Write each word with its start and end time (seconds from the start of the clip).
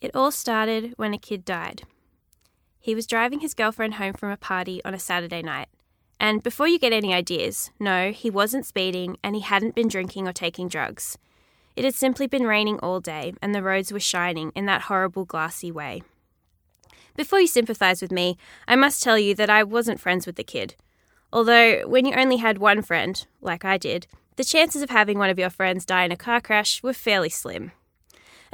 It 0.00 0.14
all 0.14 0.30
started 0.30 0.94
when 0.96 1.14
a 1.14 1.18
kid 1.18 1.44
died. 1.44 1.82
He 2.78 2.94
was 2.94 3.06
driving 3.06 3.40
his 3.40 3.54
girlfriend 3.54 3.94
home 3.94 4.12
from 4.12 4.30
a 4.30 4.36
party 4.36 4.84
on 4.84 4.94
a 4.94 4.98
Saturday 4.98 5.42
night. 5.42 5.68
And 6.20 6.42
before 6.42 6.68
you 6.68 6.78
get 6.78 6.92
any 6.92 7.12
ideas, 7.12 7.70
no, 7.80 8.12
he 8.12 8.30
wasn't 8.30 8.66
speeding 8.66 9.16
and 9.22 9.34
he 9.34 9.42
hadn't 9.42 9.74
been 9.74 9.88
drinking 9.88 10.28
or 10.28 10.32
taking 10.32 10.68
drugs. 10.68 11.18
It 11.74 11.84
had 11.84 11.94
simply 11.94 12.26
been 12.26 12.46
raining 12.46 12.78
all 12.80 13.00
day 13.00 13.34
and 13.42 13.54
the 13.54 13.62
roads 13.62 13.92
were 13.92 14.00
shining 14.00 14.52
in 14.54 14.66
that 14.66 14.82
horrible 14.82 15.24
glassy 15.24 15.70
way. 15.72 16.02
Before 17.16 17.40
you 17.40 17.46
sympathise 17.46 18.02
with 18.02 18.12
me, 18.12 18.36
I 18.68 18.76
must 18.76 19.02
tell 19.02 19.18
you 19.18 19.34
that 19.34 19.50
I 19.50 19.62
wasn't 19.62 20.00
friends 20.00 20.26
with 20.26 20.36
the 20.36 20.44
kid. 20.44 20.74
Although, 21.32 21.88
when 21.88 22.04
you 22.04 22.14
only 22.14 22.36
had 22.36 22.58
one 22.58 22.82
friend, 22.82 23.26
like 23.40 23.64
I 23.64 23.78
did, 23.78 24.06
the 24.36 24.44
chances 24.44 24.82
of 24.82 24.90
having 24.90 25.18
one 25.18 25.30
of 25.30 25.38
your 25.38 25.50
friends 25.50 25.86
die 25.86 26.04
in 26.04 26.12
a 26.12 26.16
car 26.16 26.40
crash 26.40 26.82
were 26.82 26.92
fairly 26.92 27.30
slim. 27.30 27.72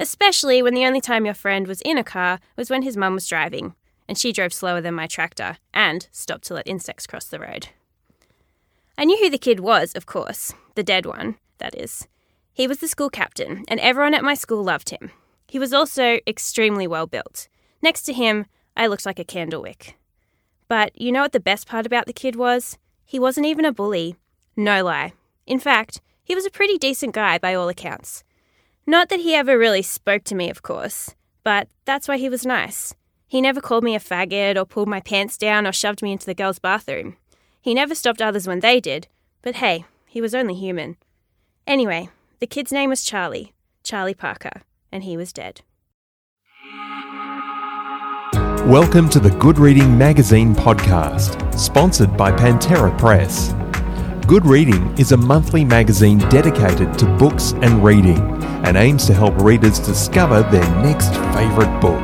Especially 0.02 0.64
when 0.64 0.74
the 0.74 0.84
only 0.84 1.00
time 1.00 1.24
your 1.24 1.32
friend 1.32 1.68
was 1.68 1.80
in 1.82 1.96
a 1.96 2.02
car 2.02 2.40
was 2.56 2.68
when 2.68 2.82
his 2.82 2.96
mum 2.96 3.14
was 3.14 3.28
driving, 3.28 3.76
and 4.08 4.18
she 4.18 4.32
drove 4.32 4.52
slower 4.52 4.80
than 4.80 4.94
my 4.94 5.06
tractor 5.06 5.58
and 5.72 6.08
stopped 6.10 6.42
to 6.46 6.54
let 6.54 6.66
insects 6.66 7.06
cross 7.06 7.26
the 7.26 7.38
road. 7.38 7.68
I 8.98 9.04
knew 9.04 9.16
who 9.16 9.30
the 9.30 9.38
kid 9.38 9.60
was, 9.60 9.94
of 9.94 10.04
course, 10.04 10.54
the 10.74 10.82
dead 10.82 11.06
one, 11.06 11.36
that 11.58 11.78
is. 11.78 12.08
He 12.52 12.66
was 12.66 12.78
the 12.78 12.88
school 12.88 13.10
captain, 13.10 13.64
and 13.68 13.78
everyone 13.78 14.12
at 14.12 14.24
my 14.24 14.34
school 14.34 14.64
loved 14.64 14.90
him. 14.90 15.12
He 15.46 15.60
was 15.60 15.72
also 15.72 16.18
extremely 16.26 16.88
well 16.88 17.06
built. 17.06 17.46
Next 17.80 18.02
to 18.02 18.12
him, 18.12 18.46
I 18.76 18.88
looked 18.88 19.06
like 19.06 19.20
a 19.20 19.24
candle 19.24 19.62
wick. 19.62 19.96
But 20.66 21.00
you 21.00 21.12
know 21.12 21.22
what 21.22 21.32
the 21.32 21.38
best 21.38 21.68
part 21.68 21.86
about 21.86 22.06
the 22.06 22.12
kid 22.12 22.34
was? 22.34 22.76
He 23.04 23.20
wasn't 23.20 23.46
even 23.46 23.64
a 23.64 23.72
bully. 23.72 24.16
No 24.56 24.82
lie. 24.82 25.12
In 25.46 25.60
fact, 25.60 26.00
he 26.24 26.34
was 26.34 26.44
a 26.44 26.50
pretty 26.50 26.76
decent 26.76 27.14
guy 27.14 27.38
by 27.38 27.54
all 27.54 27.68
accounts. 27.68 28.24
Not 28.84 29.10
that 29.10 29.20
he 29.20 29.32
ever 29.36 29.56
really 29.56 29.82
spoke 29.82 30.24
to 30.24 30.34
me, 30.34 30.50
of 30.50 30.62
course, 30.62 31.14
but 31.44 31.68
that's 31.84 32.08
why 32.08 32.16
he 32.16 32.28
was 32.28 32.44
nice. 32.44 32.92
He 33.28 33.40
never 33.40 33.60
called 33.60 33.84
me 33.84 33.94
a 33.94 34.00
faggot 34.00 34.56
or 34.56 34.64
pulled 34.64 34.88
my 34.88 34.98
pants 34.98 35.38
down 35.38 35.68
or 35.68 35.72
shoved 35.72 36.02
me 36.02 36.10
into 36.10 36.26
the 36.26 36.34
girls' 36.34 36.58
bathroom. 36.58 37.16
He 37.60 37.74
never 37.74 37.94
stopped 37.94 38.20
others 38.20 38.48
when 38.48 38.58
they 38.58 38.80
did, 38.80 39.06
but 39.40 39.54
hey, 39.54 39.84
he 40.08 40.20
was 40.20 40.34
only 40.34 40.54
human. 40.54 40.96
Anyway, 41.64 42.08
the 42.40 42.46
kid's 42.48 42.72
name 42.72 42.90
was 42.90 43.04
Charlie, 43.04 43.52
Charlie 43.84 44.14
Parker, 44.14 44.62
and 44.90 45.04
he 45.04 45.16
was 45.16 45.32
dead. 45.32 45.60
Welcome 48.66 49.08
to 49.10 49.20
the 49.20 49.34
Good 49.38 49.60
Reading 49.60 49.96
Magazine 49.96 50.56
podcast, 50.56 51.56
sponsored 51.56 52.16
by 52.16 52.32
Pantera 52.32 52.98
Press. 52.98 53.54
Good 54.26 54.44
Reading 54.44 54.92
is 54.98 55.12
a 55.12 55.16
monthly 55.16 55.64
magazine 55.64 56.18
dedicated 56.30 56.98
to 56.98 57.06
books 57.16 57.52
and 57.62 57.84
reading 57.84 58.31
and 58.64 58.76
aims 58.76 59.06
to 59.06 59.14
help 59.14 59.40
readers 59.40 59.78
discover 59.78 60.42
their 60.42 60.68
next 60.82 61.14
favourite 61.34 61.80
book. 61.80 62.02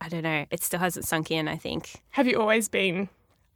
I 0.00 0.08
don't 0.08 0.22
know. 0.22 0.46
It 0.50 0.62
still 0.62 0.80
hasn't 0.80 1.06
sunk 1.06 1.30
in, 1.30 1.48
I 1.48 1.56
think. 1.56 2.02
Have 2.10 2.26
you 2.26 2.40
always 2.40 2.68
been 2.68 3.08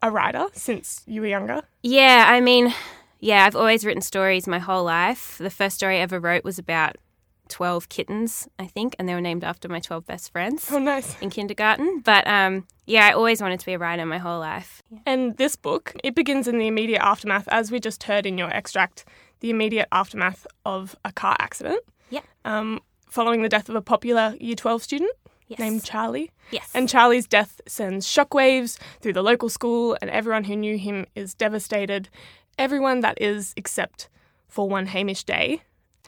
a 0.03 0.11
writer 0.11 0.47
since 0.53 1.03
you 1.07 1.23
were 1.23 1.27
younger? 1.27 1.63
Yeah, 1.83 2.27
I 2.29 2.41
mean, 2.41 2.75
yeah, 3.21 3.45
I've 3.45 3.57
always 3.57 3.85
written 3.85 4.03
stories 4.03 4.47
my 4.47 4.59
whole 4.59 4.85
life. 4.85 5.39
The 5.39 5.51
first 5.51 5.77
story 5.77 5.97
I 5.97 6.01
ever 6.01 6.21
wrote 6.21 6.45
was 6.45 6.59
about 6.59 6.97
12 7.49 7.89
kittens, 7.89 8.49
I 8.59 8.67
think, 8.67 8.97
and 8.99 9.09
they 9.09 9.15
were 9.15 9.21
named 9.21 9.45
after 9.45 9.69
my 9.69 9.81
12 9.81 10.07
best 10.07 10.33
friends. 10.33 10.69
Oh, 10.71 10.79
nice. 10.79 11.21
In 11.21 11.31
kindergarten. 11.31 12.01
But 12.01 12.27
um, 12.27 12.67
yeah, 12.87 13.07
I 13.07 13.13
always 13.13 13.41
wanted 13.41 13.61
to 13.61 13.67
be 13.67 13.75
a 13.75 13.79
writer 13.79 14.05
my 14.07 14.19
whole 14.19 14.41
life. 14.41 14.83
And 15.07 15.37
this 15.37 15.57
book, 15.57 15.95
it 16.03 16.15
begins 16.15 16.49
in 16.49 16.59
the 16.59 16.67
immediate 16.67 17.03
aftermath, 17.03 17.49
as 17.49 17.71
we 17.71 17.81
just 17.81 18.05
heard 18.05 18.27
in 18.27 18.39
your 18.39 18.51
extract, 18.51 19.05
the 19.41 19.51
immediate 19.51 19.89
aftermath 19.93 20.47
of 20.65 20.97
a 21.05 21.13
car 21.13 21.37
accident. 21.39 21.81
Yeah. 22.11 22.21
Um, 22.45 22.81
following 23.09 23.43
the 23.43 23.49
death 23.49 23.69
of 23.69 23.75
a 23.75 23.83
popular 23.83 24.35
Year 24.41 24.57
12 24.57 24.83
student 24.83 25.13
yes. 25.49 25.59
named 25.59 25.85
Charlie. 25.85 26.31
Yes. 26.51 26.71
And 26.75 26.89
Charlie's 26.89 27.27
death 27.27 27.61
sends 27.67 28.07
shockwaves 28.07 28.79
through 29.01 29.13
the 29.13 29.23
local 29.23 29.49
school, 29.49 29.97
and 30.01 30.11
everyone 30.11 30.45
who 30.45 30.57
knew 30.57 30.77
him 30.77 31.07
is 31.15 31.35
devastated. 31.35 32.09
Everyone 32.59 33.01
that 33.01 33.21
is, 33.21 33.53
except 33.57 34.09
for 34.49 34.69
one 34.69 34.87
Hamish 34.87 35.25
Day. 35.25 35.63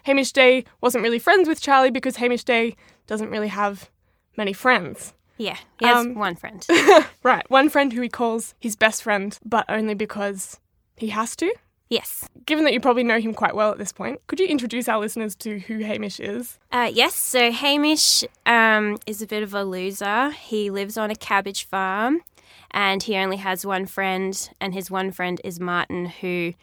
Hamish 0.06 0.30
Day 0.30 0.64
wasn't 0.80 1.02
really 1.02 1.18
friends 1.18 1.48
with 1.48 1.60
Charlie 1.60 1.90
because 1.90 2.16
Hamish 2.16 2.44
Day 2.44 2.76
doesn't 3.08 3.28
really 3.28 3.48
have 3.48 3.90
many 4.36 4.52
friends. 4.52 5.14
Yeah, 5.36 5.56
he 5.80 5.86
has 5.86 6.06
um, 6.06 6.14
one 6.14 6.36
friend. 6.36 6.64
right, 7.24 7.44
one 7.50 7.68
friend 7.68 7.92
who 7.92 8.00
he 8.00 8.08
calls 8.08 8.54
his 8.60 8.76
best 8.76 9.02
friend, 9.02 9.36
but 9.44 9.64
only 9.68 9.94
because 9.94 10.60
he 10.96 11.08
has 11.08 11.34
to. 11.36 11.52
Yes. 11.88 12.28
Given 12.46 12.64
that 12.64 12.72
you 12.72 12.80
probably 12.80 13.02
know 13.02 13.18
him 13.18 13.34
quite 13.34 13.56
well 13.56 13.72
at 13.72 13.78
this 13.78 13.92
point, 13.92 14.20
could 14.28 14.38
you 14.38 14.46
introduce 14.46 14.88
our 14.88 15.00
listeners 15.00 15.34
to 15.36 15.58
who 15.58 15.80
Hamish 15.80 16.20
is? 16.20 16.60
Uh, 16.70 16.88
yes, 16.92 17.16
so 17.16 17.50
Hamish 17.50 18.22
um, 18.46 18.98
is 19.06 19.20
a 19.22 19.26
bit 19.26 19.42
of 19.42 19.54
a 19.54 19.64
loser. 19.64 20.30
He 20.30 20.70
lives 20.70 20.96
on 20.96 21.10
a 21.10 21.16
cabbage 21.16 21.64
farm 21.64 22.22
and 22.70 23.02
he 23.02 23.16
only 23.16 23.38
has 23.38 23.66
one 23.66 23.86
friend, 23.86 24.50
and 24.60 24.72
his 24.72 24.90
one 24.90 25.10
friend 25.10 25.40
is 25.42 25.58
Martin, 25.58 26.06
who 26.06 26.54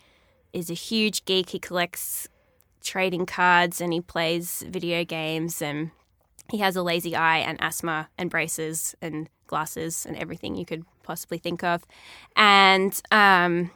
is 0.54 0.70
a 0.70 0.76
huge 0.76 1.26
geek. 1.26 1.50
He 1.50 1.60
collects 1.60 2.28
trading 2.84 3.26
cards 3.26 3.82
and 3.82 3.94
he 3.94 4.02
plays 4.02 4.64
video 4.68 5.04
games 5.04 5.62
and 5.62 5.92
he 6.52 6.58
has 6.60 6.76
a 6.76 6.84
lazy 6.84 7.16
eye 7.16 7.40
and 7.40 7.58
asthma 7.62 8.10
and 8.18 8.30
braces 8.30 8.96
and 9.02 9.30
glasses 9.48 10.06
and 10.06 10.18
everything 10.18 10.56
you 10.56 10.66
could 10.66 10.86
possibly 11.04 11.38
think 11.38 11.64
of. 11.64 11.86
And 12.36 13.00
um, 13.12 13.72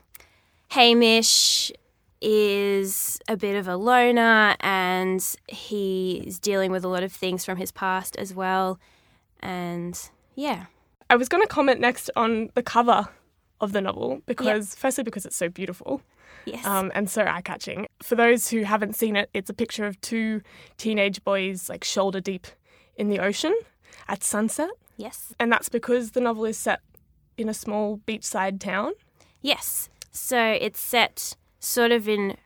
Hamish 0.70 1.72
is 2.22 3.20
a 3.28 3.38
bit 3.38 3.56
of 3.56 3.68
a 3.68 3.76
loner 3.76 4.56
and 4.60 5.24
he's 5.48 6.40
dealing 6.40 6.72
with 6.72 6.84
a 6.84 6.88
lot 6.88 7.04
of 7.04 7.12
things 7.12 7.46
from 7.46 7.58
his 7.58 7.72
past 7.72 8.16
as 8.18 8.34
well. 8.34 8.80
And 9.40 10.00
yeah. 10.36 10.66
I 11.10 11.16
was 11.16 11.30
going 11.30 11.44
to 11.44 11.48
comment 11.48 11.80
next 11.80 12.10
on 12.16 12.50
the 12.54 12.64
cover 12.64 13.08
of 13.62 13.72
the 13.72 13.82
novel 13.82 14.22
because, 14.26 14.72
yep. 14.72 14.80
firstly, 14.80 15.04
because 15.04 15.26
it's 15.26 15.36
so 15.36 15.50
beautiful. 15.50 16.02
Yes. 16.48 16.66
Um, 16.66 16.92
and 16.96 17.10
so 17.10 17.26
eye 17.26 17.42
catching. 17.42 17.88
For 18.02 18.16
those 18.16 18.50
who 18.50 18.64
haven't 18.64 18.96
seen 18.96 19.16
it, 19.16 19.30
it's 19.34 19.50
a 19.50 19.54
picture 19.54 19.86
of 19.86 20.00
two 20.02 20.42
teenage 20.78 21.24
boys, 21.24 21.70
like 21.70 21.84
shoulder 21.84 22.22
deep 22.22 22.48
in 22.96 23.10
the 23.10 23.20
ocean 23.20 23.56
at 24.08 24.24
sunset. 24.24 24.70
Yes. 24.96 25.34
And 25.40 25.52
that's 25.52 25.70
because 25.70 26.12
the 26.12 26.22
novel 26.22 26.46
is 26.46 26.58
set 26.58 26.80
in 27.38 27.50
a 27.50 27.54
small 27.54 28.00
beachside 28.08 28.60
town. 28.60 28.94
Yes. 29.42 29.90
So 30.12 30.40
it's 30.40 30.80
set 30.80 31.36
sort 31.60 31.92
of 31.92 32.08
in 32.08 32.38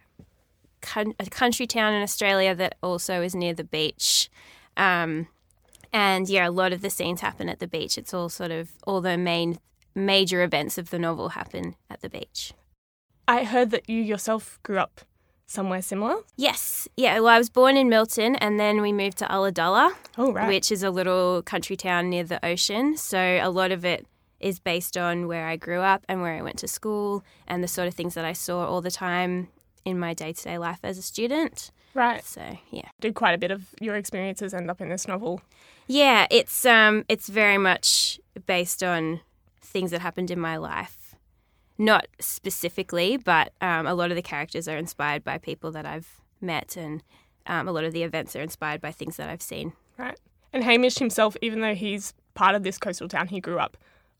a 1.19 1.29
country 1.29 1.67
town 1.67 1.93
in 1.93 2.01
Australia 2.01 2.55
that 2.55 2.75
also 2.81 3.21
is 3.21 3.35
near 3.35 3.53
the 3.53 3.63
beach. 3.63 4.29
Um, 4.75 5.27
and 5.93 6.27
yeah, 6.27 6.47
a 6.47 6.51
lot 6.51 6.73
of 6.73 6.81
the 6.81 6.89
scenes 6.89 7.21
happen 7.21 7.49
at 7.49 7.59
the 7.59 7.67
beach. 7.67 7.97
It's 7.97 8.13
all 8.13 8.29
sort 8.29 8.51
of 8.51 8.71
all 8.85 8.99
the 9.01 9.17
main 9.17 9.59
major 9.93 10.41
events 10.43 10.77
of 10.77 10.89
the 10.89 10.99
novel 10.99 11.29
happen 11.29 11.75
at 11.89 12.01
the 12.01 12.09
beach. 12.09 12.53
I 13.31 13.45
heard 13.45 13.71
that 13.71 13.89
you 13.89 14.01
yourself 14.01 14.59
grew 14.61 14.77
up 14.77 15.01
somewhere 15.47 15.81
similar. 15.81 16.17
Yes. 16.35 16.89
Yeah. 16.97 17.15
Well, 17.21 17.29
I 17.29 17.37
was 17.37 17.49
born 17.49 17.77
in 17.77 17.87
Milton 17.87 18.35
and 18.35 18.59
then 18.59 18.81
we 18.81 18.91
moved 18.91 19.19
to 19.19 19.25
Ulladulla, 19.25 19.93
oh, 20.17 20.33
right. 20.33 20.49
which 20.49 20.69
is 20.69 20.83
a 20.83 20.91
little 20.91 21.41
country 21.43 21.77
town 21.77 22.09
near 22.09 22.25
the 22.25 22.45
ocean. 22.45 22.97
So 22.97 23.17
a 23.41 23.49
lot 23.49 23.71
of 23.71 23.85
it 23.85 24.05
is 24.41 24.59
based 24.59 24.97
on 24.97 25.27
where 25.27 25.47
I 25.47 25.55
grew 25.55 25.79
up 25.79 26.03
and 26.09 26.21
where 26.21 26.33
I 26.33 26.41
went 26.41 26.57
to 26.59 26.67
school 26.67 27.23
and 27.47 27.63
the 27.63 27.69
sort 27.69 27.87
of 27.87 27.93
things 27.93 28.15
that 28.15 28.25
I 28.25 28.33
saw 28.33 28.65
all 28.65 28.81
the 28.81 28.91
time 28.91 29.47
in 29.85 29.97
my 29.97 30.13
day 30.13 30.33
to 30.33 30.43
day 30.43 30.57
life 30.57 30.79
as 30.83 30.97
a 30.97 31.01
student. 31.01 31.71
Right. 31.93 32.25
So 32.25 32.57
yeah. 32.69 32.89
Did 32.99 33.15
quite 33.15 33.33
a 33.33 33.37
bit 33.37 33.51
of 33.51 33.67
your 33.79 33.95
experiences 33.95 34.53
end 34.53 34.69
up 34.69 34.81
in 34.81 34.89
this 34.89 35.07
novel? 35.07 35.39
Yeah, 35.87 36.27
it's 36.29 36.65
um 36.65 37.05
it's 37.07 37.29
very 37.29 37.57
much 37.57 38.19
based 38.45 38.83
on 38.83 39.21
things 39.61 39.91
that 39.91 40.01
happened 40.01 40.31
in 40.31 40.39
my 40.39 40.57
life. 40.57 41.00
Not 41.81 42.05
specifically, 42.19 43.17
but 43.17 43.53
um, 43.59 43.87
a 43.87 43.95
lot 43.95 44.11
of 44.11 44.15
the 44.15 44.21
characters 44.21 44.67
are 44.67 44.77
inspired 44.77 45.23
by 45.23 45.39
people 45.39 45.71
that 45.71 45.83
I've 45.85 46.19
met 46.39 46.77
and 46.77 47.01
um, 47.47 47.67
a 47.67 47.71
lot 47.71 47.85
of 47.85 47.91
the 47.91 48.03
events 48.03 48.35
are 48.35 48.41
inspired 48.41 48.81
by 48.81 48.91
things 48.91 49.17
that 49.17 49.29
I've 49.29 49.41
seen. 49.41 49.73
Right. 49.97 50.19
And 50.53 50.63
Hamish 50.63 50.99
himself, 50.99 51.35
even 51.41 51.61
though 51.61 51.73
he's 51.73 52.13
part 52.35 52.53
of 52.53 52.61
this 52.61 52.77
coastal 52.77 53.07
town, 53.07 53.29
he 53.29 53.39
grew 53.39 53.57
up 53.57 53.77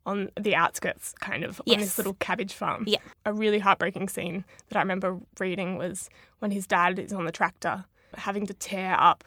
on 0.07 0.29
the 0.39 0.55
outskirts, 0.55 1.13
kind 1.19 1.43
of, 1.43 1.61
on 1.69 1.77
this 1.77 1.99
little 1.99 2.15
cabbage 2.15 2.53
farm. 2.53 2.85
Yeah. 2.87 2.97
A 3.27 3.31
really 3.33 3.59
heartbreaking 3.59 4.09
scene 4.09 4.43
that 4.69 4.77
I 4.77 4.81
remember 4.81 5.19
reading 5.39 5.77
was 5.77 6.09
when 6.39 6.49
his 6.49 6.65
dad 6.65 6.97
is 6.97 7.13
on 7.13 7.25
the 7.25 7.31
tractor 7.31 7.85
having 8.15 8.47
to 8.47 8.55
tear 8.55 8.95
up 8.99 9.23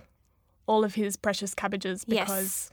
all 0.66 0.82
of 0.84 0.96
his 0.96 1.16
precious 1.16 1.54
cabbages 1.54 2.04
Yes. 2.08 2.24
because 2.26 2.70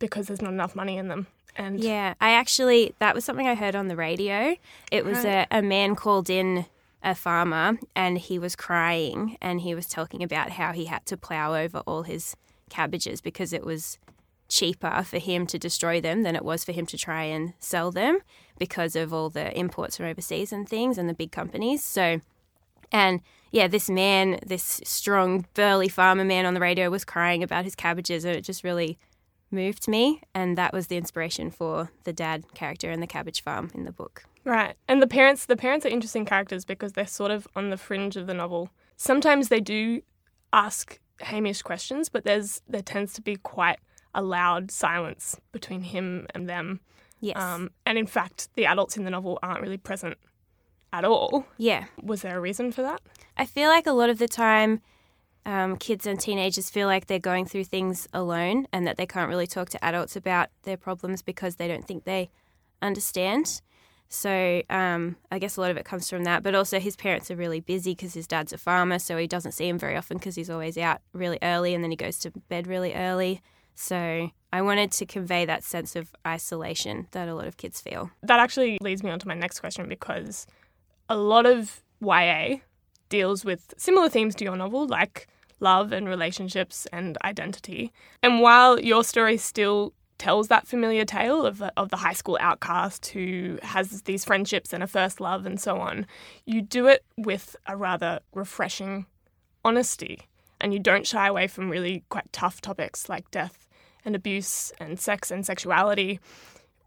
because 0.00 0.26
there's 0.26 0.42
not 0.42 0.52
enough 0.52 0.74
money 0.74 0.96
in 0.96 1.06
them. 1.08 1.28
And 1.58 1.80
Yeah, 1.80 2.14
I 2.20 2.30
actually, 2.30 2.94
that 3.00 3.14
was 3.14 3.24
something 3.24 3.46
I 3.46 3.54
heard 3.54 3.74
on 3.74 3.88
the 3.88 3.96
radio. 3.96 4.56
It 4.90 5.04
was 5.04 5.24
a, 5.24 5.46
a 5.50 5.60
man 5.60 5.96
called 5.96 6.30
in 6.30 6.66
a 7.02 7.14
farmer 7.14 7.78
and 7.94 8.18
he 8.18 8.38
was 8.38 8.56
crying 8.56 9.36
and 9.40 9.60
he 9.60 9.74
was 9.74 9.86
talking 9.86 10.22
about 10.22 10.50
how 10.50 10.72
he 10.72 10.86
had 10.86 11.04
to 11.06 11.16
plow 11.16 11.54
over 11.54 11.78
all 11.80 12.02
his 12.02 12.36
cabbages 12.70 13.20
because 13.20 13.52
it 13.52 13.64
was 13.64 13.98
cheaper 14.48 15.02
for 15.04 15.18
him 15.18 15.46
to 15.46 15.58
destroy 15.58 16.00
them 16.00 16.22
than 16.22 16.34
it 16.34 16.44
was 16.44 16.64
for 16.64 16.72
him 16.72 16.86
to 16.86 16.96
try 16.96 17.24
and 17.24 17.52
sell 17.58 17.90
them 17.90 18.18
because 18.58 18.96
of 18.96 19.12
all 19.12 19.30
the 19.30 19.56
imports 19.56 19.96
from 19.96 20.06
overseas 20.06 20.52
and 20.52 20.68
things 20.68 20.98
and 20.98 21.08
the 21.08 21.14
big 21.14 21.30
companies. 21.30 21.84
So, 21.84 22.20
and 22.90 23.20
yeah, 23.50 23.68
this 23.68 23.88
man, 23.88 24.38
this 24.44 24.80
strong, 24.84 25.46
burly 25.54 25.88
farmer 25.88 26.24
man 26.24 26.46
on 26.46 26.54
the 26.54 26.60
radio 26.60 26.90
was 26.90 27.04
crying 27.04 27.42
about 27.42 27.64
his 27.64 27.74
cabbages 27.74 28.24
and 28.24 28.36
it 28.36 28.42
just 28.42 28.64
really 28.64 28.98
moved 29.50 29.88
me, 29.88 30.22
and 30.34 30.56
that 30.58 30.72
was 30.72 30.86
the 30.88 30.96
inspiration 30.96 31.50
for 31.50 31.90
the 32.04 32.12
dad 32.12 32.44
character 32.54 32.90
in 32.90 33.00
the 33.00 33.06
cabbage 33.06 33.42
farm 33.42 33.70
in 33.74 33.84
the 33.84 33.92
book. 33.92 34.24
Right. 34.44 34.76
And 34.86 35.02
the 35.02 35.06
parents 35.06 35.46
the 35.46 35.56
parents 35.56 35.84
are 35.84 35.90
interesting 35.90 36.24
characters 36.24 36.64
because 36.64 36.92
they're 36.92 37.06
sort 37.06 37.30
of 37.30 37.46
on 37.54 37.70
the 37.70 37.76
fringe 37.76 38.16
of 38.16 38.26
the 38.26 38.34
novel. 38.34 38.70
Sometimes 38.96 39.48
they 39.48 39.60
do 39.60 40.02
ask 40.52 40.98
Hamish 41.20 41.62
questions, 41.62 42.08
but 42.08 42.24
there's 42.24 42.62
there 42.68 42.82
tends 42.82 43.12
to 43.14 43.20
be 43.22 43.36
quite 43.36 43.78
a 44.14 44.22
loud 44.22 44.70
silence 44.70 45.38
between 45.52 45.82
him 45.82 46.26
and 46.34 46.48
them. 46.48 46.80
Yes. 47.20 47.36
Um, 47.36 47.70
and 47.84 47.98
in 47.98 48.06
fact, 48.06 48.48
the 48.54 48.64
adults 48.66 48.96
in 48.96 49.04
the 49.04 49.10
novel 49.10 49.38
aren't 49.42 49.60
really 49.60 49.76
present 49.76 50.16
at 50.92 51.04
all. 51.04 51.44
yeah. 51.58 51.84
Was 52.02 52.22
there 52.22 52.38
a 52.38 52.40
reason 52.40 52.72
for 52.72 52.82
that? 52.82 53.02
I 53.36 53.44
feel 53.44 53.68
like 53.68 53.86
a 53.86 53.92
lot 53.92 54.08
of 54.08 54.18
the 54.18 54.28
time, 54.28 54.80
um, 55.46 55.76
kids 55.76 56.06
and 56.06 56.20
teenagers 56.20 56.70
feel 56.70 56.86
like 56.86 57.06
they're 57.06 57.18
going 57.18 57.46
through 57.46 57.64
things 57.64 58.06
alone 58.12 58.66
and 58.72 58.86
that 58.86 58.96
they 58.96 59.06
can't 59.06 59.28
really 59.28 59.46
talk 59.46 59.70
to 59.70 59.84
adults 59.84 60.16
about 60.16 60.48
their 60.62 60.76
problems 60.76 61.22
because 61.22 61.56
they 61.56 61.68
don't 61.68 61.86
think 61.86 62.04
they 62.04 62.30
understand. 62.82 63.60
So 64.08 64.62
um, 64.70 65.16
I 65.30 65.38
guess 65.38 65.56
a 65.56 65.60
lot 65.60 65.70
of 65.70 65.76
it 65.76 65.84
comes 65.84 66.08
from 66.08 66.24
that. 66.24 66.42
But 66.42 66.54
also, 66.54 66.80
his 66.80 66.96
parents 66.96 67.30
are 67.30 67.36
really 67.36 67.60
busy 67.60 67.92
because 67.92 68.14
his 68.14 68.26
dad's 68.26 68.52
a 68.52 68.58
farmer, 68.58 68.98
so 68.98 69.16
he 69.16 69.26
doesn't 69.26 69.52
see 69.52 69.68
him 69.68 69.78
very 69.78 69.96
often 69.96 70.16
because 70.16 70.34
he's 70.34 70.50
always 70.50 70.78
out 70.78 71.00
really 71.12 71.38
early 71.42 71.74
and 71.74 71.84
then 71.84 71.90
he 71.90 71.96
goes 71.96 72.18
to 72.20 72.30
bed 72.48 72.66
really 72.66 72.94
early. 72.94 73.42
So 73.74 74.30
I 74.52 74.62
wanted 74.62 74.90
to 74.92 75.06
convey 75.06 75.44
that 75.44 75.62
sense 75.62 75.94
of 75.94 76.14
isolation 76.26 77.06
that 77.12 77.28
a 77.28 77.34
lot 77.34 77.46
of 77.46 77.56
kids 77.56 77.80
feel. 77.80 78.10
That 78.22 78.40
actually 78.40 78.78
leads 78.80 79.02
me 79.02 79.10
on 79.10 79.18
to 79.20 79.28
my 79.28 79.34
next 79.34 79.60
question 79.60 79.88
because 79.88 80.46
a 81.08 81.16
lot 81.16 81.46
of 81.46 81.82
YA 82.00 82.56
deals 83.08 83.44
with 83.44 83.74
similar 83.76 84.08
themes 84.08 84.34
to 84.36 84.44
your 84.44 84.56
novel, 84.56 84.86
like 84.86 85.26
love 85.60 85.92
and 85.92 86.08
relationships 86.08 86.86
and 86.92 87.18
identity. 87.24 87.92
And 88.22 88.40
while 88.40 88.78
your 88.80 89.04
story 89.04 89.36
still 89.36 89.92
tells 90.18 90.48
that 90.48 90.66
familiar 90.66 91.04
tale 91.04 91.46
of, 91.46 91.62
uh, 91.62 91.70
of 91.76 91.90
the 91.90 91.96
high 91.96 92.12
school 92.12 92.36
outcast 92.40 93.06
who 93.08 93.58
has 93.62 94.02
these 94.02 94.24
friendships 94.24 94.72
and 94.72 94.82
a 94.82 94.86
first 94.86 95.20
love 95.20 95.46
and 95.46 95.60
so 95.60 95.78
on, 95.78 96.06
you 96.44 96.60
do 96.60 96.88
it 96.88 97.04
with 97.16 97.56
a 97.66 97.76
rather 97.76 98.20
refreshing 98.34 99.06
honesty. 99.64 100.22
And 100.60 100.72
you 100.72 100.80
don't 100.80 101.06
shy 101.06 101.28
away 101.28 101.46
from 101.46 101.70
really 101.70 102.02
quite 102.08 102.32
tough 102.32 102.60
topics 102.60 103.08
like 103.08 103.30
death 103.30 103.68
and 104.04 104.16
abuse 104.16 104.72
and 104.80 104.98
sex 104.98 105.30
and 105.30 105.46
sexuality. 105.46 106.18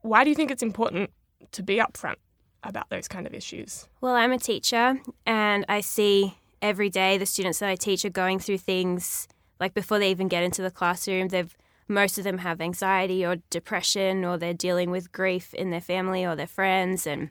Why 0.01 0.25
do 0.25 0.29
you 0.29 0.35
think 0.35 0.51
it's 0.51 0.63
important 0.63 1.09
to 1.53 1.63
be 1.63 1.77
upfront 1.77 2.15
about 2.63 2.89
those 2.89 3.07
kind 3.07 3.25
of 3.27 3.33
issues? 3.33 3.87
Well, 4.01 4.15
I'm 4.15 4.31
a 4.31 4.37
teacher 4.37 4.99
and 5.25 5.65
I 5.67 5.81
see 5.81 6.35
every 6.61 6.89
day 6.89 7.17
the 7.17 7.25
students 7.25 7.59
that 7.59 7.69
I 7.69 7.75
teach 7.75 8.05
are 8.05 8.09
going 8.09 8.39
through 8.39 8.59
things 8.59 9.27
like 9.59 9.73
before 9.73 9.99
they 9.99 10.09
even 10.09 10.27
get 10.27 10.43
into 10.43 10.61
the 10.61 10.71
classroom, 10.71 11.27
they've 11.27 11.55
most 11.87 12.17
of 12.17 12.23
them 12.23 12.39
have 12.39 12.61
anxiety 12.61 13.25
or 13.25 13.37
depression 13.49 14.23
or 14.23 14.37
they're 14.37 14.53
dealing 14.53 14.91
with 14.91 15.11
grief 15.11 15.53
in 15.53 15.71
their 15.71 15.81
family 15.81 16.25
or 16.25 16.35
their 16.35 16.47
friends 16.47 17.05
and 17.05 17.29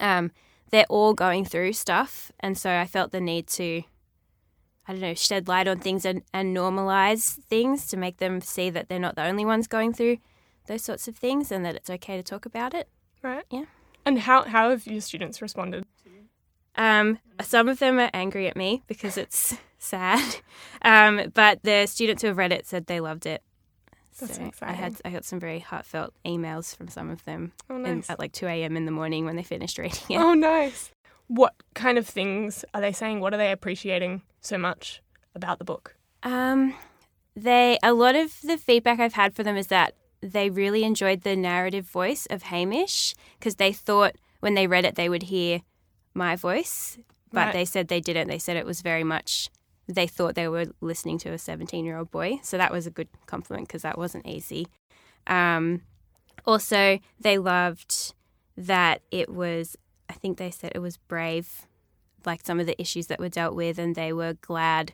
um, 0.00 0.30
they're 0.70 0.86
all 0.88 1.14
going 1.14 1.44
through 1.44 1.72
stuff 1.72 2.30
and 2.40 2.56
so 2.56 2.76
I 2.78 2.86
felt 2.86 3.10
the 3.12 3.20
need 3.20 3.46
to 3.48 3.82
I 4.86 4.92
don't 4.92 5.02
know, 5.02 5.14
shed 5.14 5.48
light 5.48 5.68
on 5.68 5.80
things 5.80 6.06
and, 6.06 6.22
and 6.32 6.56
normalize 6.56 7.38
things 7.42 7.86
to 7.88 7.98
make 7.98 8.16
them 8.16 8.40
see 8.40 8.70
that 8.70 8.88
they're 8.88 8.98
not 8.98 9.16
the 9.16 9.24
only 9.26 9.44
ones 9.44 9.66
going 9.66 9.92
through 9.92 10.16
those 10.66 10.82
sorts 10.82 11.06
of 11.06 11.16
things 11.16 11.52
and 11.52 11.62
that 11.66 11.74
it's 11.74 11.90
okay 11.90 12.16
to 12.16 12.22
talk 12.22 12.46
about 12.46 12.72
it. 12.72 12.88
Right. 13.22 13.44
Yeah. 13.50 13.64
And 14.04 14.20
how, 14.20 14.44
how 14.44 14.70
have 14.70 14.86
your 14.86 15.00
students 15.00 15.42
responded? 15.42 15.84
Um, 16.76 17.18
some 17.42 17.68
of 17.68 17.78
them 17.80 17.98
are 17.98 18.10
angry 18.14 18.46
at 18.48 18.56
me 18.56 18.82
because 18.86 19.16
it's 19.18 19.56
sad, 19.78 20.36
um, 20.82 21.32
but 21.34 21.62
the 21.64 21.86
students 21.86 22.22
who 22.22 22.28
have 22.28 22.36
read 22.38 22.52
it 22.52 22.66
said 22.66 22.86
they 22.86 23.00
loved 23.00 23.26
it. 23.26 23.42
That's 24.20 24.36
so 24.36 24.50
I 24.62 24.72
had 24.72 24.96
I 25.04 25.10
got 25.10 25.24
some 25.24 25.38
very 25.38 25.60
heartfelt 25.60 26.12
emails 26.24 26.76
from 26.76 26.88
some 26.88 27.08
of 27.10 27.24
them 27.24 27.52
Oh, 27.70 27.76
in, 27.84 28.02
at 28.08 28.18
like 28.18 28.32
two 28.32 28.46
a.m. 28.46 28.76
in 28.76 28.84
the 28.84 28.90
morning 28.90 29.24
when 29.24 29.36
they 29.36 29.44
finished 29.44 29.78
reading 29.78 30.00
it. 30.08 30.18
Oh, 30.18 30.34
nice. 30.34 30.90
What 31.28 31.54
kind 31.74 31.98
of 31.98 32.06
things 32.06 32.64
are 32.74 32.80
they 32.80 32.92
saying? 32.92 33.20
What 33.20 33.32
are 33.32 33.36
they 33.36 33.52
appreciating 33.52 34.22
so 34.40 34.58
much 34.58 35.02
about 35.36 35.58
the 35.58 35.64
book? 35.64 35.94
Um, 36.24 36.74
they 37.36 37.78
a 37.82 37.92
lot 37.92 38.16
of 38.16 38.40
the 38.42 38.56
feedback 38.56 38.98
I've 38.98 39.14
had 39.14 39.34
for 39.36 39.44
them 39.44 39.56
is 39.56 39.68
that 39.68 39.94
they 40.20 40.50
really 40.50 40.84
enjoyed 40.84 41.22
the 41.22 41.36
narrative 41.36 41.86
voice 41.86 42.26
of 42.26 42.42
Hamish 42.44 43.14
because 43.38 43.56
they 43.56 43.72
thought 43.72 44.16
when 44.40 44.54
they 44.54 44.66
read 44.66 44.84
it 44.84 44.94
they 44.94 45.08
would 45.08 45.24
hear 45.24 45.62
my 46.14 46.36
voice, 46.36 46.98
but 47.32 47.46
Right. 47.46 47.52
they 47.52 47.64
said 47.64 47.88
they 47.88 48.00
didn't. 48.00 48.28
They 48.28 48.38
said 48.38 48.56
it 48.56 48.66
was 48.66 48.80
very 48.82 49.04
much 49.04 49.50
they 49.86 50.06
thought 50.06 50.34
they 50.34 50.48
were 50.48 50.66
listening 50.82 51.16
to 51.18 51.30
a 51.30 51.38
17 51.38 51.84
year 51.84 51.96
old 51.96 52.10
boy. 52.10 52.38
So 52.42 52.58
that 52.58 52.72
was 52.72 52.86
a 52.86 52.90
good 52.90 53.08
compliment 53.26 53.68
because 53.68 53.82
that 53.82 53.96
wasn't 53.96 54.26
easy. 54.26 54.66
Um, 55.26 55.82
also, 56.44 56.98
they 57.20 57.38
loved 57.38 58.12
that 58.56 59.02
it 59.10 59.30
was, 59.30 59.76
I 60.08 60.12
think 60.14 60.36
they 60.36 60.50
said 60.50 60.72
it 60.74 60.80
was 60.80 60.96
brave, 60.98 61.66
like 62.26 62.44
some 62.44 62.60
of 62.60 62.66
the 62.66 62.80
issues 62.80 63.06
that 63.06 63.18
were 63.20 63.28
dealt 63.28 63.54
with, 63.54 63.78
and 63.78 63.94
they 63.94 64.12
were 64.12 64.34
glad 64.34 64.92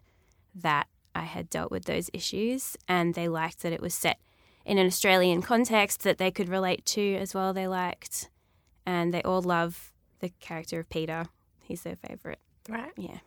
that 0.55 0.87
I 1.15 1.23
had 1.23 1.51
dealt 1.51 1.71
with 1.71 1.87
those 1.87 2.09
issues. 2.13 2.77
And 2.89 3.15
they 3.15 3.29
liked 3.29 3.63
that 3.63 3.73
it 3.73 3.81
was 3.81 3.95
set 3.95 4.19
in 4.65 4.79
an 4.79 4.87
Australian 4.87 5.43
context 5.43 6.03
that 6.03 6.19
they 6.19 6.31
could 6.31 6.49
relate 6.49 6.85
to 6.87 7.17
as 7.17 7.35
well. 7.35 7.53
They 7.53 7.67
liked. 7.67 8.31
And 8.87 9.13
they 9.13 9.23
all 9.23 9.43
love 9.43 9.93
the 10.21 10.31
character 10.41 10.81
of 10.81 10.89
Peter. 10.89 11.27
He's 11.61 11.83
their 11.83 11.97
favourite. 11.97 12.39
Right. 12.69 12.93
Yeah. 12.97 13.19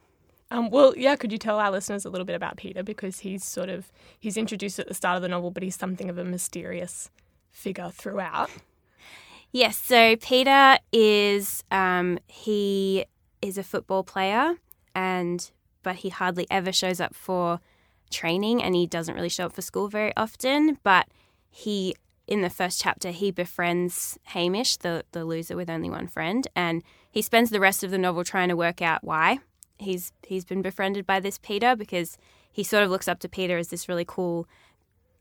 Um, 0.50 0.70
well, 0.70 0.94
yeah. 0.96 1.16
Could 1.16 1.32
you 1.32 1.38
tell 1.38 1.60
our 1.60 1.72
listeners 1.72 2.06
a 2.06 2.10
little 2.10 2.26
bit 2.26 2.36
about 2.36 2.58
Peter 2.58 2.84
because 2.84 3.20
he's 3.20 3.44
sort 3.44 3.70
of 3.70 3.92
he's 4.20 4.38
introduced 4.38 4.80
at 4.80 4.88
the 4.88 4.94
start 4.94 5.18
of 5.18 5.22
the 5.22 5.28
novel, 5.28 5.52
but 5.52 5.64
he's 5.64 5.76
something 5.76 6.10
of 6.10 6.18
a 6.18 6.24
mysterious 6.24 7.10
figure 7.52 7.90
throughout. 7.90 8.50
Yes, 9.52 9.78
so 9.78 10.16
Peter 10.18 10.78
is 10.92 11.64
um, 11.72 12.20
he 12.28 13.06
is 13.42 13.58
a 13.58 13.64
football 13.64 14.04
player, 14.04 14.56
and 14.94 15.52
but 15.84 15.98
he 15.98 16.10
hardly 16.10 16.48
ever 16.52 16.72
shows 16.72 17.00
up 17.02 17.16
for 17.16 17.60
training, 18.10 18.62
and 18.62 18.76
he 18.76 18.86
doesn't 18.86 19.16
really 19.16 19.30
show 19.30 19.48
up 19.48 19.54
for 19.54 19.62
school 19.62 19.88
very 19.88 20.16
often. 20.16 20.78
But 20.84 21.08
he, 21.50 21.96
in 22.28 22.42
the 22.42 22.50
first 22.50 22.82
chapter, 22.82 23.12
he 23.12 23.32
befriends 23.32 24.18
Hamish, 24.26 24.78
the 24.78 25.04
the 25.12 25.26
loser 25.26 25.56
with 25.56 25.70
only 25.70 25.90
one 25.90 26.08
friend, 26.08 26.48
and 26.56 26.84
he 27.10 27.22
spends 27.22 27.50
the 27.50 27.60
rest 27.60 27.84
of 27.84 27.92
the 27.92 27.98
novel 27.98 28.24
trying 28.24 28.50
to 28.50 28.56
work 28.56 28.82
out 28.82 29.04
why 29.04 29.40
he's 29.80 30.12
he's 30.24 30.46
been 30.46 30.62
befriended 30.62 31.06
by 31.06 31.20
this 31.20 31.38
Peter 31.38 31.76
because 31.76 32.18
he 32.52 32.64
sort 32.64 32.84
of 32.84 32.90
looks 32.90 33.08
up 33.08 33.20
to 33.20 33.30
Peter 33.30 33.58
as 33.58 33.70
this 33.70 33.88
really 33.88 34.06
cool 34.06 34.48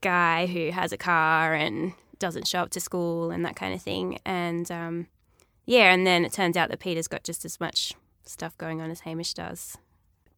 guy 0.01 0.45
who 0.47 0.71
has 0.71 0.91
a 0.91 0.97
car 0.97 1.53
and 1.53 1.93
doesn't 2.19 2.47
show 2.47 2.59
up 2.59 2.71
to 2.71 2.79
school 2.79 3.31
and 3.31 3.45
that 3.45 3.55
kind 3.55 3.73
of 3.73 3.81
thing. 3.81 4.19
And 4.25 4.69
um, 4.71 5.07
yeah, 5.65 5.93
and 5.93 6.05
then 6.05 6.25
it 6.25 6.33
turns 6.33 6.57
out 6.57 6.69
that 6.69 6.79
Peter's 6.79 7.07
got 7.07 7.23
just 7.23 7.45
as 7.45 7.59
much 7.59 7.93
stuff 8.25 8.57
going 8.57 8.81
on 8.81 8.91
as 8.91 9.01
Hamish 9.01 9.33
does. 9.33 9.77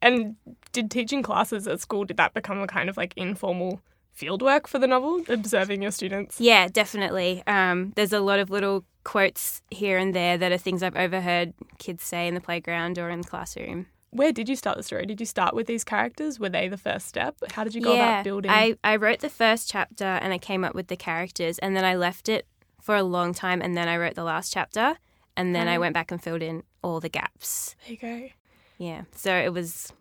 And 0.02 0.36
did 0.72 0.92
teaching 0.92 1.22
classes 1.22 1.68
at 1.68 1.82
school 1.82 2.06
did 2.06 2.18
that 2.18 2.34
become 2.34 2.62
a 2.62 2.68
kind 2.68 2.90
of 2.90 2.98
like 2.98 3.14
informal 3.18 3.82
fieldwork 4.20 4.68
for 4.68 4.80
the 4.80 4.88
novel, 4.88 5.24
observing 5.30 5.82
your 5.82 5.92
students? 5.92 6.40
Yeah, 6.40 6.68
definitely. 6.68 7.44
Um, 7.48 7.94
there's 7.96 8.14
a 8.14 8.20
lot 8.20 8.40
of 8.40 8.50
little 8.50 8.86
quotes 9.04 9.62
here 9.72 9.98
and 9.98 10.14
there 10.14 10.38
that 10.38 10.52
are 10.52 10.58
things 10.58 10.84
I've 10.84 10.96
overheard 10.96 11.54
kids 11.78 12.04
say 12.04 12.28
in 12.28 12.36
the 12.36 12.42
playground 12.42 13.00
or 13.00 13.10
in 13.10 13.22
the 13.22 13.28
classroom. 13.28 13.88
Where 14.12 14.32
did 14.32 14.50
you 14.50 14.56
start 14.56 14.76
the 14.76 14.84
story? 14.84 15.06
Did 15.06 15.20
you 15.20 15.26
start 15.26 15.54
with 15.54 15.68
these 15.68 15.84
characters? 15.84 16.40
Were 16.40 16.50
they 16.50 16.68
the 16.68 16.78
first 16.78 17.08
step? 17.08 17.36
How 17.52 17.64
did 17.64 17.76
you 17.76 17.82
go 17.82 17.94
yeah, 17.94 18.14
about 18.14 18.24
building? 18.24 18.52
I, 18.52 18.76
I 18.84 18.96
wrote 18.96 19.20
the 19.20 19.30
first 19.30 19.70
chapter 19.70 20.04
and 20.04 20.34
I 20.34 20.40
came 20.40 20.64
up 20.64 20.74
with 20.74 20.88
the 20.88 20.98
characters 20.98 21.60
and 21.60 21.76
then 21.76 21.86
I 21.86 21.96
left 21.96 22.28
it 22.28 22.48
for 22.82 22.96
a 22.96 23.04
long 23.04 23.34
time 23.34 23.62
and 23.62 23.78
then 23.78 23.88
I 23.88 23.98
wrote 23.98 24.16
the 24.16 24.24
last 24.24 24.52
chapter 24.52 24.98
and 25.38 25.56
then 25.56 25.68
I 25.68 25.78
went 25.78 25.94
back 25.94 26.12
and 26.12 26.22
filled 26.22 26.42
in 26.42 26.64
all 26.84 27.00
the 27.00 27.10
gaps. 27.10 27.76
There 27.86 27.94
you 27.94 27.98
go. 27.98 28.30
Yeah. 28.78 29.04
So 29.16 29.34
it 29.34 29.54
was 29.54 29.94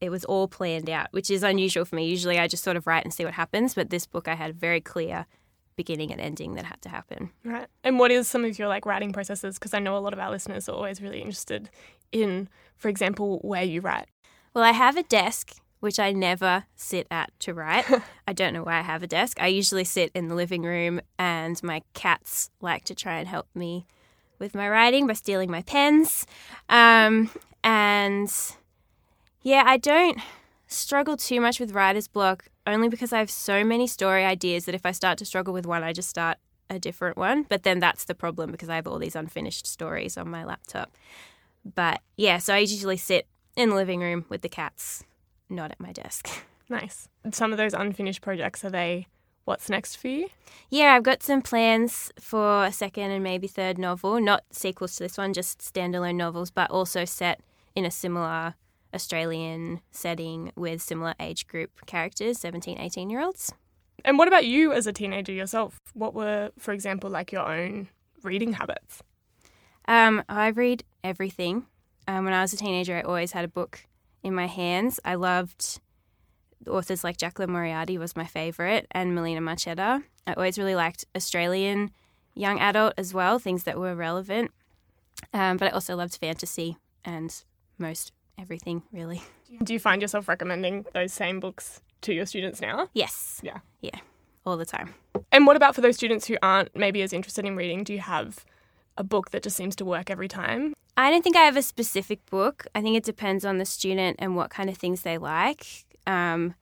it 0.00 0.10
was 0.10 0.24
all 0.24 0.48
planned 0.48 0.88
out, 0.88 1.08
which 1.10 1.30
is 1.30 1.42
unusual 1.42 1.84
for 1.84 1.96
me. 1.96 2.06
Usually 2.08 2.38
I 2.38 2.46
just 2.48 2.64
sort 2.64 2.76
of 2.76 2.86
write 2.86 3.04
and 3.04 3.12
see 3.12 3.24
what 3.24 3.34
happens, 3.34 3.74
but 3.74 3.90
this 3.90 4.06
book 4.06 4.28
I 4.28 4.34
had 4.34 4.50
a 4.50 4.54
very 4.54 4.80
clear 4.80 5.26
beginning 5.76 6.12
and 6.12 6.20
ending 6.20 6.54
that 6.54 6.64
had 6.64 6.82
to 6.82 6.88
happen. 6.88 7.30
Right. 7.44 7.66
And 7.84 7.98
what 7.98 8.10
is 8.10 8.28
some 8.28 8.44
of 8.44 8.58
your 8.58 8.68
like 8.68 8.84
writing 8.84 9.12
processes? 9.12 9.58
Because 9.58 9.74
I 9.74 9.78
know 9.78 9.96
a 9.96 9.98
lot 9.98 10.12
of 10.12 10.18
our 10.18 10.30
listeners 10.30 10.68
are 10.68 10.72
always 10.72 11.00
really 11.00 11.20
interested 11.20 11.70
in, 12.12 12.48
for 12.76 12.88
example, 12.88 13.38
where 13.42 13.62
you 13.62 13.80
write. 13.80 14.06
Well, 14.54 14.64
I 14.64 14.72
have 14.72 14.96
a 14.96 15.02
desk 15.02 15.54
which 15.80 16.00
I 16.00 16.12
never 16.12 16.64
sit 16.74 17.06
at 17.10 17.30
to 17.40 17.54
write. 17.54 17.84
I 18.28 18.32
don't 18.32 18.52
know 18.52 18.64
why 18.64 18.78
I 18.78 18.82
have 18.82 19.02
a 19.02 19.06
desk. 19.06 19.40
I 19.40 19.46
usually 19.46 19.84
sit 19.84 20.10
in 20.14 20.28
the 20.28 20.34
living 20.34 20.62
room, 20.62 21.00
and 21.18 21.62
my 21.62 21.82
cats 21.94 22.50
like 22.60 22.84
to 22.84 22.94
try 22.94 23.18
and 23.18 23.28
help 23.28 23.46
me 23.54 23.86
with 24.38 24.54
my 24.54 24.68
writing 24.68 25.06
by 25.06 25.12
stealing 25.12 25.50
my 25.50 25.62
pens. 25.62 26.26
Um, 26.68 27.30
and 27.62 28.32
yeah, 29.48 29.62
I 29.66 29.78
don't 29.78 30.18
struggle 30.66 31.16
too 31.16 31.40
much 31.40 31.58
with 31.58 31.72
writer's 31.72 32.06
block 32.06 32.46
only 32.66 32.88
because 32.90 33.14
I 33.14 33.18
have 33.18 33.30
so 33.30 33.64
many 33.64 33.86
story 33.86 34.24
ideas 34.24 34.66
that 34.66 34.74
if 34.74 34.84
I 34.84 34.92
start 34.92 35.16
to 35.18 35.24
struggle 35.24 35.54
with 35.54 35.64
one, 35.64 35.82
I 35.82 35.94
just 35.94 36.10
start 36.10 36.36
a 36.68 36.78
different 36.78 37.16
one. 37.16 37.46
But 37.48 37.62
then 37.62 37.78
that's 37.78 38.04
the 38.04 38.14
problem 38.14 38.52
because 38.52 38.68
I 38.68 38.76
have 38.76 38.86
all 38.86 38.98
these 38.98 39.16
unfinished 39.16 39.66
stories 39.66 40.18
on 40.18 40.28
my 40.28 40.44
laptop. 40.44 40.94
But 41.64 42.02
yeah, 42.16 42.36
so 42.36 42.54
I 42.54 42.58
usually 42.58 42.98
sit 42.98 43.26
in 43.56 43.70
the 43.70 43.74
living 43.74 44.00
room 44.00 44.26
with 44.28 44.42
the 44.42 44.50
cats, 44.50 45.04
not 45.48 45.70
at 45.70 45.80
my 45.80 45.92
desk. 45.92 46.28
Nice. 46.70 47.08
Some 47.32 47.50
of 47.50 47.56
those 47.56 47.72
unfinished 47.72 48.20
projects, 48.20 48.62
are 48.62 48.68
they 48.68 49.06
what's 49.46 49.70
next 49.70 49.96
for 49.96 50.08
you? 50.08 50.28
Yeah, 50.68 50.92
I've 50.92 51.02
got 51.02 51.22
some 51.22 51.40
plans 51.40 52.12
for 52.20 52.66
a 52.66 52.72
second 52.72 53.10
and 53.10 53.24
maybe 53.24 53.48
third 53.48 53.78
novel, 53.78 54.20
not 54.20 54.44
sequels 54.50 54.96
to 54.96 55.04
this 55.04 55.16
one, 55.16 55.32
just 55.32 55.60
standalone 55.60 56.16
novels, 56.16 56.50
but 56.50 56.70
also 56.70 57.06
set 57.06 57.40
in 57.74 57.86
a 57.86 57.90
similar 57.90 58.54
Australian 58.94 59.80
setting 59.90 60.52
with 60.56 60.82
similar 60.82 61.14
age 61.20 61.46
group 61.46 61.86
characters, 61.86 62.38
17, 62.38 62.78
18 62.78 63.10
year 63.10 63.20
olds. 63.20 63.52
And 64.04 64.18
what 64.18 64.28
about 64.28 64.46
you 64.46 64.72
as 64.72 64.86
a 64.86 64.92
teenager 64.92 65.32
yourself? 65.32 65.78
What 65.94 66.14
were, 66.14 66.50
for 66.58 66.72
example, 66.72 67.10
like 67.10 67.32
your 67.32 67.46
own 67.46 67.88
reading 68.22 68.54
habits? 68.54 69.02
Um, 69.86 70.22
I 70.28 70.48
read 70.48 70.84
everything. 71.02 71.66
Um, 72.06 72.24
when 72.24 72.34
I 72.34 72.42
was 72.42 72.52
a 72.52 72.56
teenager, 72.56 72.96
I 72.96 73.02
always 73.02 73.32
had 73.32 73.44
a 73.44 73.48
book 73.48 73.86
in 74.22 74.34
my 74.34 74.46
hands. 74.46 75.00
I 75.04 75.16
loved 75.16 75.80
authors 76.66 77.04
like 77.04 77.16
Jaclyn 77.16 77.48
Moriarty 77.48 77.98
was 77.98 78.16
my 78.16 78.24
favourite, 78.24 78.86
and 78.90 79.14
Melina 79.14 79.40
Marchetta. 79.40 80.02
I 80.26 80.32
always 80.34 80.58
really 80.58 80.74
liked 80.74 81.04
Australian 81.16 81.90
young 82.34 82.60
adult 82.60 82.94
as 82.96 83.14
well, 83.14 83.38
things 83.38 83.64
that 83.64 83.78
were 83.78 83.94
relevant. 83.94 84.52
Um, 85.32 85.56
but 85.56 85.68
I 85.68 85.70
also 85.70 85.96
loved 85.96 86.16
fantasy 86.16 86.76
and 87.04 87.42
most 87.78 88.12
everything, 88.38 88.82
really. 88.92 89.22
Do 89.62 89.72
you 89.72 89.78
find 89.78 90.00
yourself 90.00 90.28
recommending 90.28 90.86
those 90.94 91.12
same 91.12 91.40
books 91.40 91.80
to 92.02 92.12
your 92.14 92.26
students 92.26 92.60
now? 92.60 92.88
Yes. 92.94 93.40
Yeah. 93.42 93.58
Yeah, 93.80 93.98
all 94.46 94.56
the 94.56 94.66
time. 94.66 94.94
And 95.32 95.46
what 95.46 95.56
about 95.56 95.74
for 95.74 95.80
those 95.80 95.96
students 95.96 96.26
who 96.26 96.36
aren't 96.42 96.74
maybe 96.76 97.02
as 97.02 97.12
interested 97.12 97.44
in 97.44 97.56
reading? 97.56 97.84
Do 97.84 97.92
you 97.92 98.00
have 98.00 98.44
a 98.96 99.04
book 99.04 99.30
that 99.30 99.42
just 99.42 99.56
seems 99.56 99.76
to 99.76 99.84
work 99.84 100.10
every 100.10 100.28
time? 100.28 100.74
I 100.96 101.10
don't 101.10 101.22
think 101.22 101.36
I 101.36 101.42
have 101.44 101.56
a 101.56 101.62
specific 101.62 102.24
book. 102.26 102.66
I 102.74 102.82
think 102.82 102.96
it 102.96 103.04
depends 103.04 103.44
on 103.44 103.58
the 103.58 103.64
student 103.64 104.16
and 104.18 104.34
what 104.34 104.50
kind 104.50 104.68
of 104.68 104.76
things 104.76 105.02
they 105.02 105.16
like. 105.16 105.84
Um, 106.06 106.54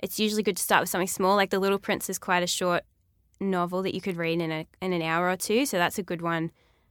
it's 0.00 0.18
usually 0.18 0.42
good 0.42 0.56
to 0.56 0.62
start 0.62 0.82
with 0.82 0.90
something 0.90 1.06
small. 1.06 1.36
Like 1.36 1.50
The 1.50 1.60
Little 1.60 1.78
Prince 1.78 2.10
is 2.10 2.18
quite 2.18 2.42
a 2.42 2.48
short 2.48 2.82
novel 3.40 3.82
that 3.82 3.94
you 3.94 4.00
could 4.00 4.16
read 4.16 4.40
in, 4.40 4.50
a, 4.50 4.66
in 4.82 4.92
an 4.92 5.02
hour 5.02 5.30
or 5.30 5.36
two. 5.36 5.64
So 5.64 5.78
that's 5.78 5.98
a 5.98 6.02
good 6.02 6.22
one 6.22 6.50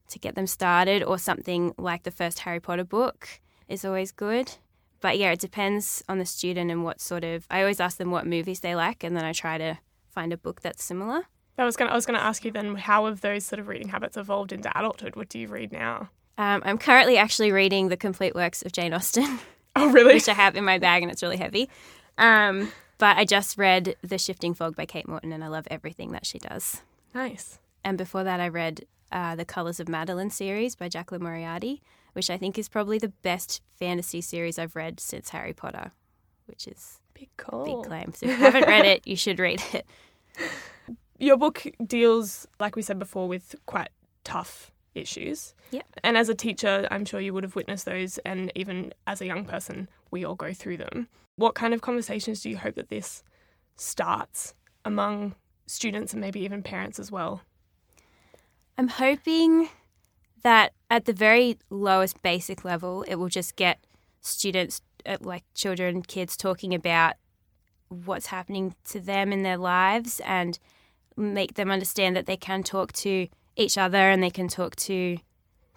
to 0.10 0.20
get 0.20 0.36
them 0.36 0.48
started. 0.48 1.04
Or 1.04 1.18
something 1.18 1.74
like 1.78 2.04
the 2.04 2.12
first 2.12 2.40
Harry 2.40 2.62
Potter 2.62 2.86
book 2.86 3.28
is 3.74 3.84
always 3.84 4.12
good. 4.12 4.54
But 5.02 5.18
yeah, 5.18 5.32
it 5.32 5.40
depends 5.40 6.02
on 6.08 6.20
the 6.20 6.26
student 6.26 6.72
and 6.72 6.84
what 6.86 7.02
sort 7.02 7.26
of. 7.26 7.46
I 7.50 7.60
always 7.60 7.82
ask 7.82 7.98
them 7.98 8.12
what 8.12 8.26
movies 8.26 8.62
they 8.62 8.76
like, 8.76 9.04
and 9.04 9.18
then 9.18 9.26
I 9.26 9.34
try 9.34 9.58
to 9.58 9.80
find 10.10 10.32
a 10.32 10.38
book 10.38 10.62
that's 10.62 10.84
similar. 10.84 11.24
I 11.58 11.66
was 11.66 11.76
going 11.76 11.92
I 11.92 11.96
was 11.96 12.06
going 12.06 12.18
to 12.18 12.26
ask 12.26 12.46
you 12.46 12.52
then 12.52 12.76
how 12.76 13.06
have 13.06 13.22
those 13.22 13.46
sort 13.46 13.60
of 13.60 13.68
reading 13.68 13.90
habits 13.90 14.18
evolved 14.18 14.52
into 14.52 14.76
adulthood? 14.78 15.16
What 15.16 15.30
do 15.30 15.40
you 15.40 15.48
read 15.48 15.72
now? 15.72 16.10
Um, 16.38 16.64
I'm 16.66 16.78
currently 16.78 17.18
actually 17.18 17.52
reading 17.52 17.90
the 17.90 17.98
complete 17.98 18.34
works 18.34 18.62
of 18.64 18.72
Jane 18.72 18.94
Austen. 18.94 19.40
Oh, 19.76 19.90
really? 19.90 20.14
which 20.14 20.30
I 20.30 20.34
have 20.34 20.56
in 20.56 20.64
my 20.64 20.78
bag 20.78 21.02
and 21.02 21.12
it's 21.12 21.24
really 21.24 21.38
heavy. 21.38 21.68
Um, 22.20 22.72
but 23.00 23.18
I 23.18 23.26
just 23.26 23.58
read 23.58 23.96
The 24.04 24.20
Shifting 24.20 24.54
Fog 24.54 24.76
by 24.76 24.86
Kate 24.86 25.08
Morton 25.08 25.32
and 25.32 25.44
I 25.44 25.48
love 25.48 25.68
everything 25.72 26.12
that 26.12 26.28
she 26.28 26.38
does. 26.38 26.84
Nice. 27.16 27.58
And 27.84 27.98
before 27.98 28.24
that, 28.24 28.40
I 28.40 28.50
read 28.50 28.86
uh, 29.12 29.36
the 29.36 29.46
Colors 29.46 29.80
of 29.80 29.90
Madeleine 29.90 30.30
series 30.30 30.76
by 30.76 30.90
Jaclyn 30.90 31.22
Moriarty, 31.22 31.82
which 32.14 32.30
I 32.30 32.38
think 32.38 32.58
is 32.58 32.70
probably 32.70 32.98
the 32.98 33.10
best 33.10 33.62
fantasy 33.78 34.22
series 34.22 34.58
I've 34.58 34.76
read 34.76 35.00
since 35.00 35.30
Harry 35.30 35.54
Potter, 35.54 35.92
which 36.46 36.68
is 36.68 37.00
Big 37.14 37.30
a 37.48 37.64
big 37.64 37.84
claim. 37.84 38.14
So 38.14 38.26
if 38.26 38.32
you 38.32 38.44
haven't 38.44 38.68
read 38.68 38.86
it, 38.86 39.06
you 39.06 39.16
should 39.16 39.40
read 39.40 39.62
it. 39.74 39.86
Your 41.20 41.38
book 41.38 41.66
deals, 41.86 42.48
like 42.60 42.76
we 42.76 42.82
said 42.82 43.00
before, 43.00 43.28
with 43.28 43.56
quite 43.66 43.90
tough 44.24 44.72
issues. 44.96 45.54
Yep. 45.72 45.86
And 46.04 46.18
as 46.18 46.30
a 46.30 46.36
teacher, 46.36 46.88
I'm 46.92 47.06
sure 47.06 47.20
you 47.20 47.34
would 47.34 47.44
have 47.44 47.56
witnessed 47.56 47.86
those, 47.86 48.18
and 48.20 48.52
even 48.56 48.94
as 49.08 49.22
a 49.22 49.26
young 49.26 49.46
person, 49.46 49.90
we 50.12 50.26
all 50.26 50.36
go 50.36 50.54
through 50.54 50.78
them. 50.78 51.08
What 51.36 51.56
kind 51.56 51.74
of 51.74 51.82
conversations 51.82 52.42
do 52.42 52.50
you 52.50 52.58
hope 52.58 52.76
that 52.76 52.90
this 52.90 53.24
starts 53.76 54.54
among 54.86 55.36
students 55.66 56.14
and 56.14 56.22
maybe 56.22 56.42
even 56.42 56.62
parents 56.64 57.00
as 57.00 57.12
well? 57.12 57.42
I'm 58.78 58.88
hoping 58.88 59.70
that 60.44 60.74
at 60.94 61.06
the 61.06 61.14
very 61.14 61.58
lowest 61.72 62.22
basic 62.22 62.64
level, 62.64 63.04
it 63.08 63.16
will 63.16 63.28
just 63.28 63.56
get 63.56 63.80
students, 64.22 64.80
uh, 65.08 65.18
like 65.22 65.44
children, 65.56 66.04
kids, 66.04 66.38
talking 66.38 66.72
about 66.72 67.16
what's 67.90 68.28
happening 68.28 68.76
to 68.84 69.00
them 69.00 69.34
in 69.34 69.42
their 69.42 69.58
lives 69.58 70.22
and 70.24 70.60
make 71.18 71.56
them 71.56 71.72
understand 71.72 72.16
that 72.16 72.28
they 72.28 72.38
can 72.38 72.62
talk 72.62 72.94
to 72.94 73.28
each 73.56 73.76
other 73.76 74.12
and 74.12 74.22
they 74.22 74.30
can 74.30 74.48
talk 74.48 74.76
to 74.76 75.18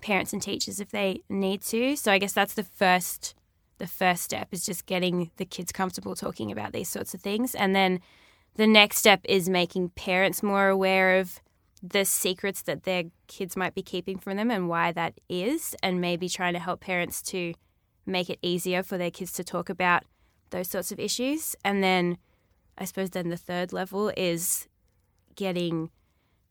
parents 0.02 0.34
and 0.34 0.42
teachers 0.42 0.80
if 0.80 0.90
they 0.90 1.22
need 1.30 1.62
to. 1.62 1.96
So 1.96 2.12
I 2.12 2.18
guess 2.18 2.34
that's 2.34 2.54
the 2.54 2.64
first 2.64 3.34
the 3.78 3.86
first 3.86 4.22
step 4.22 4.48
is 4.52 4.64
just 4.66 4.84
getting 4.86 5.30
the 5.36 5.44
kids 5.46 5.72
comfortable 5.72 6.14
talking 6.14 6.50
about 6.50 6.72
these 6.72 6.88
sorts 6.88 7.12
of 7.12 7.20
things 7.20 7.54
and 7.54 7.76
then 7.76 8.00
the 8.54 8.66
next 8.66 8.96
step 8.96 9.20
is 9.24 9.50
making 9.50 9.90
parents 9.90 10.42
more 10.42 10.68
aware 10.68 11.18
of 11.18 11.40
the 11.90 12.04
secrets 12.04 12.62
that 12.62 12.84
their 12.84 13.04
kids 13.26 13.56
might 13.56 13.74
be 13.74 13.82
keeping 13.82 14.18
from 14.18 14.36
them 14.36 14.50
and 14.50 14.68
why 14.68 14.92
that 14.92 15.14
is, 15.28 15.74
and 15.82 16.00
maybe 16.00 16.28
trying 16.28 16.54
to 16.54 16.58
help 16.58 16.80
parents 16.80 17.22
to 17.22 17.54
make 18.04 18.30
it 18.30 18.38
easier 18.42 18.82
for 18.82 18.96
their 18.96 19.10
kids 19.10 19.32
to 19.32 19.44
talk 19.44 19.68
about 19.68 20.04
those 20.50 20.68
sorts 20.68 20.92
of 20.92 21.00
issues. 21.00 21.56
And 21.64 21.82
then 21.82 22.18
I 22.78 22.84
suppose 22.84 23.10
then 23.10 23.28
the 23.28 23.36
third 23.36 23.72
level 23.72 24.12
is 24.16 24.68
getting 25.34 25.90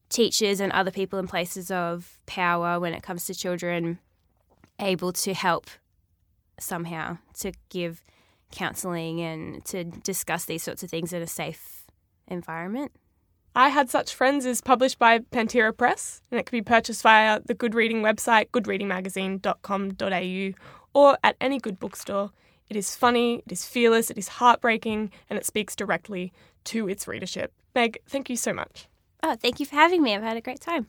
teachers 0.10 0.60
and 0.60 0.72
other 0.72 0.92
people 0.92 1.18
in 1.20 1.28
places 1.28 1.72
of 1.72 2.20
power 2.26 2.80
when 2.80 2.94
it 2.94 3.04
comes 3.04 3.26
to 3.26 3.34
children 3.34 4.00
able 4.80 5.12
to 5.14 5.34
help 5.34 5.68
somehow 6.60 7.18
to 7.40 7.52
give 7.70 8.04
counselling 8.52 9.22
and 9.22 9.66
to 9.66 9.84
discuss 9.84 10.46
these 10.46 10.64
sorts 10.64 10.84
of 10.84 10.90
things 10.90 11.12
in 11.12 11.22
a 11.22 11.28
safe 11.28 11.86
environment. 12.28 12.92
I 13.58 13.70
Had 13.70 13.90
Such 13.90 14.14
Friends 14.14 14.46
is 14.46 14.60
published 14.60 15.00
by 15.00 15.20
Pantera 15.20 15.72
Press 15.76 16.22
and 16.30 16.38
it 16.38 16.46
can 16.46 16.58
be 16.58 16.62
purchased 16.62 17.02
via 17.02 17.40
the 17.40 17.54
Good 17.54 17.74
Reading 17.74 18.02
website, 18.02 18.50
goodreadingmagazine.com.au, 18.52 20.54
or 20.94 21.18
at 21.24 21.38
any 21.40 21.60
good 21.60 21.80
bookstore. 21.80 22.32
It 22.70 22.76
is 22.76 22.98
funny, 22.98 23.44
it 23.46 23.52
is 23.54 23.66
fearless, 23.66 24.12
it 24.12 24.18
is 24.18 24.28
heartbreaking, 24.28 25.10
and 25.30 25.40
it 25.40 25.46
speaks 25.46 25.74
directly 25.74 26.34
to 26.66 26.90
its 26.90 27.08
readership. 27.08 27.54
Meg, 27.74 28.00
thank 28.06 28.30
you 28.30 28.36
so 28.36 28.52
much. 28.52 28.90
Oh, 29.24 29.36
thank 29.36 29.62
you 29.62 29.66
for 29.66 29.76
having 29.76 30.04
me. 30.04 30.14
I've 30.14 30.22
had 30.22 30.36
a 30.36 30.42
great 30.42 30.60
time. 30.60 30.88